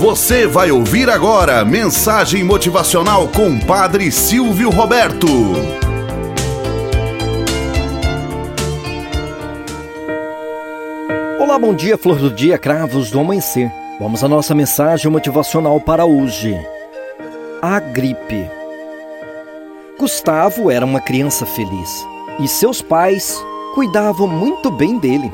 [0.00, 5.26] Você vai ouvir agora mensagem motivacional com Padre Silvio Roberto.
[11.38, 13.70] Olá, bom dia, flor do dia, cravos do amanhecer.
[14.00, 16.58] Vamos à nossa mensagem motivacional para hoje.
[17.60, 18.50] A gripe.
[19.98, 22.06] Gustavo era uma criança feliz
[22.38, 23.38] e seus pais
[23.74, 25.30] cuidavam muito bem dele.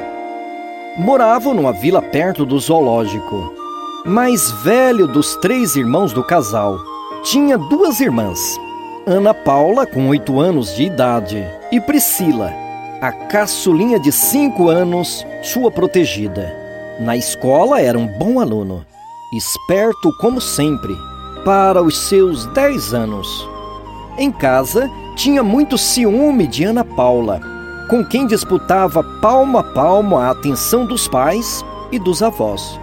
[0.99, 3.56] Moravam numa vila perto do zoológico
[4.07, 6.79] mais velho dos três irmãos do casal,
[7.25, 8.57] tinha duas irmãs,
[9.05, 12.53] Ana Paula, com oito anos de idade, e Priscila,
[13.01, 16.55] a caçulinha de cinco anos, sua protegida.
[17.01, 18.87] Na escola era um bom aluno,
[19.33, 20.97] esperto como sempre,
[21.45, 23.49] para os seus dez anos.
[24.17, 27.41] Em casa, tinha muito ciúme de Ana Paula,
[27.91, 32.79] com quem disputava palmo a palmo a atenção dos pais e dos avós.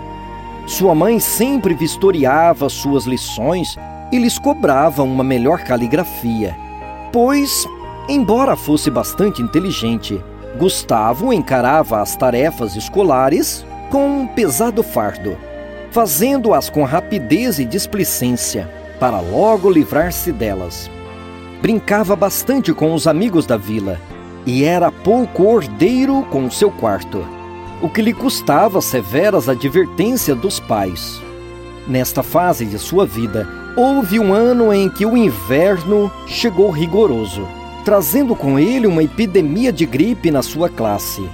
[0.66, 3.78] Sua mãe sempre vistoriava suas lições
[4.12, 6.56] e lhes cobrava uma melhor caligrafia,
[7.12, 7.68] pois,
[8.08, 10.24] embora fosse bastante inteligente,
[10.58, 15.36] Gustavo encarava as tarefas escolares com um pesado fardo,
[15.92, 18.70] fazendo-as com rapidez e displicência,
[19.00, 20.90] para logo livrar-se delas.
[21.62, 24.00] Brincava bastante com os amigos da vila
[24.46, 27.43] e era pouco ordeiro com seu quarto
[27.84, 31.22] o que lhe custava severas advertências dos pais.
[31.86, 37.46] Nesta fase de sua vida, houve um ano em que o inverno chegou rigoroso,
[37.84, 41.30] trazendo com ele uma epidemia de gripe na sua classe.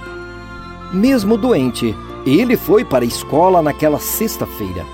[0.92, 1.94] Mesmo doente,
[2.26, 4.84] ele foi para a escola naquela sexta-feira.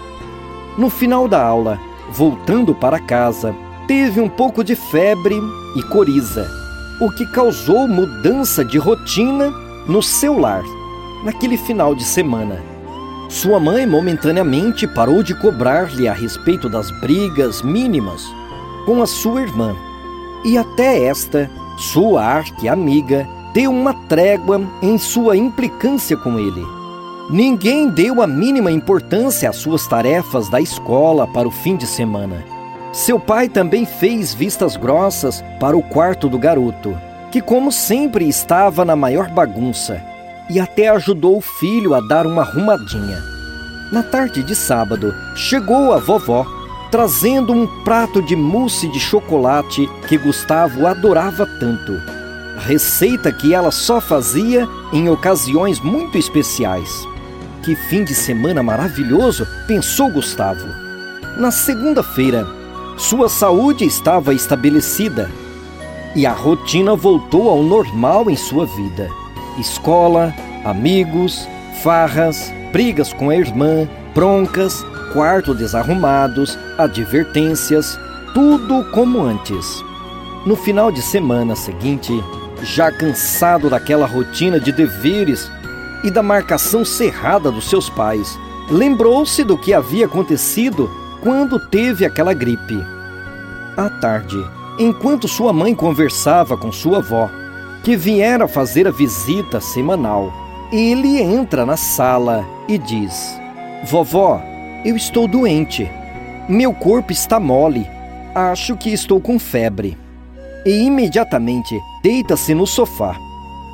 [0.77, 3.57] No final da aula, voltando para casa,
[3.89, 5.41] teve um pouco de febre
[5.75, 6.47] e coriza,
[7.01, 9.51] o que causou mudança de rotina
[9.89, 10.63] no seu lar
[11.25, 12.63] naquele final de semana.
[13.29, 18.23] Sua mãe momentaneamente parou de cobrar-lhe a respeito das brigas mínimas
[18.85, 19.75] com a sua irmã.
[20.45, 26.65] E até esta, sua arque-amiga, deu uma trégua em sua implicância com ele.
[27.29, 32.45] Ninguém deu a mínima importância às suas tarefas da escola para o fim de semana.
[32.93, 36.97] Seu pai também fez vistas grossas para o quarto do garoto,
[37.33, 40.01] que, como sempre, estava na maior bagunça
[40.49, 43.23] e até ajudou o filho a dar uma arrumadinha.
[43.93, 46.47] Na tarde de sábado, chegou a vovó,
[46.91, 52.01] trazendo um prato de mousse de chocolate que Gustavo adorava tanto.
[52.59, 57.07] Receita que ela só fazia em ocasiões muito especiais.
[57.63, 60.67] Que fim de semana maravilhoso, pensou Gustavo.
[61.37, 62.47] Na segunda-feira,
[62.97, 65.31] sua saúde estava estabelecida
[66.15, 69.11] e a rotina voltou ao normal em sua vida
[69.59, 70.35] escola,
[70.65, 71.49] amigos,
[71.83, 77.99] farras, brigas com a irmã, broncas, quarto desarrumados, advertências,
[78.35, 79.83] tudo como antes.
[80.45, 82.13] No final de semana seguinte,
[82.63, 85.51] já cansado daquela rotina de deveres
[86.05, 88.39] e da marcação cerrada dos seus pais,
[88.71, 90.91] lembrou-se do que havia acontecido
[91.23, 92.85] quando teve aquela gripe.
[93.77, 94.37] À tarde,
[94.79, 97.31] enquanto sua mãe conversava com sua avó,
[97.87, 100.33] que viera fazer a visita semanal.
[100.73, 103.41] Ele entra na sala e diz:
[103.85, 104.43] Vovó,
[104.85, 105.89] eu estou doente.
[106.49, 107.89] Meu corpo está mole.
[108.35, 109.97] Acho que estou com febre.
[110.67, 113.15] E imediatamente deita-se no sofá.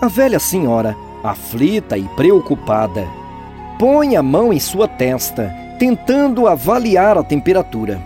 [0.02, 0.94] A velha senhora,
[1.24, 3.08] aflita e preocupada,
[3.78, 7.98] põe a mão em sua testa, tentando avaliar a temperatura.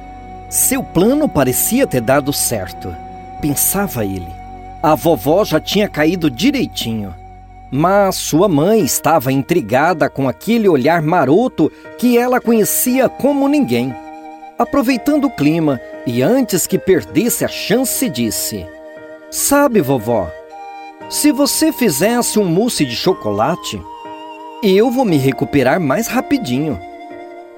[0.49, 2.95] Seu plano parecia ter dado certo,
[3.41, 4.36] pensava ele.
[4.87, 7.13] A vovó já tinha caído direitinho.
[7.73, 13.93] Mas sua mãe estava intrigada com aquele olhar maroto que ela conhecia como ninguém.
[14.57, 18.65] Aproveitando o clima e antes que perdesse a chance, disse:
[19.29, 20.31] Sabe, vovó,
[21.11, 23.83] se você fizesse um mousse de chocolate,
[24.63, 26.81] eu vou me recuperar mais rapidinho.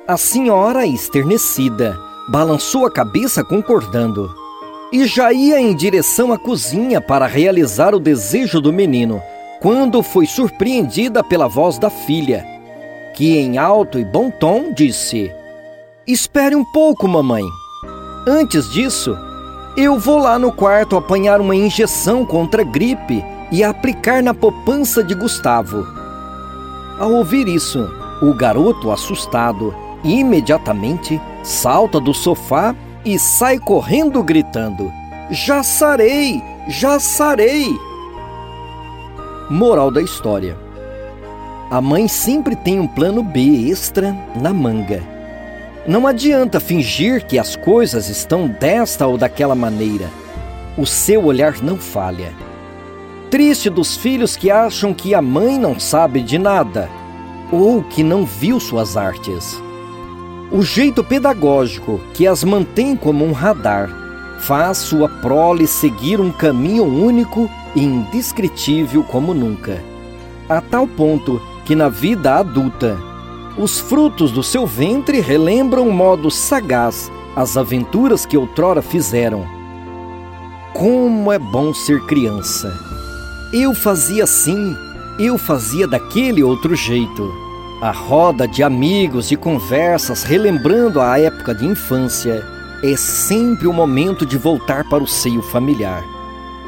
[0.07, 1.95] A senhora, esternecida,
[2.31, 4.48] balançou a cabeça concordando
[4.93, 9.23] e já ia em direção à cozinha para realizar o desejo do menino,
[9.61, 12.45] quando foi surpreendida pela voz da filha,
[13.15, 15.31] que em alto e bom tom disse:
[16.07, 17.45] Espere um pouco, mamãe.
[18.27, 19.17] Antes disso,
[19.77, 25.03] eu vou lá no quarto apanhar uma injeção contra a gripe e aplicar na poupança
[25.03, 25.87] de Gustavo.
[26.99, 27.89] Ao ouvir isso,
[28.21, 32.75] o garoto, assustado, imediatamente salta do sofá
[33.05, 34.93] e sai correndo gritando:
[35.31, 36.43] Já sarei!
[36.69, 37.67] Já sarei!
[39.51, 40.57] Moral da história:
[41.71, 45.03] A mãe sempre tem um plano B extra na manga.
[45.87, 50.11] Não adianta fingir que as coisas estão desta ou daquela maneira.
[50.77, 52.33] O seu olhar não falha.
[53.31, 56.91] Triste dos filhos que acham que a mãe não sabe de nada
[57.51, 59.63] ou que não viu suas artes.
[60.51, 63.91] O jeito pedagógico que as mantém como um radar
[64.41, 69.83] faz sua prole seguir um caminho único e indescritível como nunca,
[70.49, 72.97] a tal ponto que na vida adulta,
[73.59, 79.45] os frutos do seu ventre relembram modo sagaz as aventuras que outrora fizeram.
[80.73, 82.73] Como é bom ser criança!
[83.53, 84.75] Eu fazia assim,
[85.19, 87.48] eu fazia daquele outro jeito.
[87.81, 92.45] A roda de amigos e conversas relembrando a época de infância
[92.83, 96.03] é sempre o momento de voltar para o seio familiar.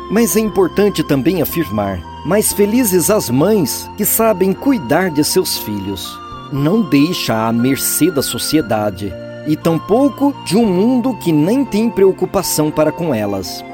[0.09, 6.17] Mas é importante também afirmar: mais felizes as mães que sabem cuidar de seus filhos.
[6.53, 9.13] Não deixa à mercê da sociedade
[9.49, 13.65] e tampouco de um mundo que nem tem preocupação para com elas.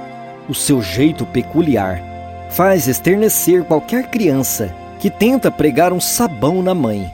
[0.48, 2.02] O seu jeito peculiar
[2.50, 7.10] faz esternecer qualquer criança que tenta pregar um sabão na mãe,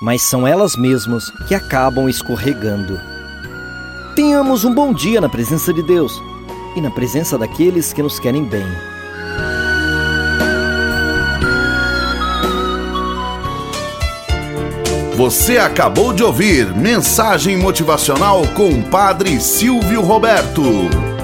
[0.00, 3.00] mas são elas mesmas que acabam escorregando.
[4.14, 6.22] Tenhamos um bom dia na presença de Deus
[6.74, 8.66] e na presença daqueles que nos querem bem.
[15.16, 21.15] Você acabou de ouvir Mensagem Motivacional com o Padre Silvio Roberto.